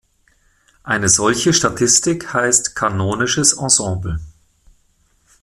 Eine 0.81 1.09
solche 1.09 1.53
Statistik 1.53 2.33
heißt 2.33 2.75
kanonisches 2.75 3.53
Ensemble. 3.53 4.19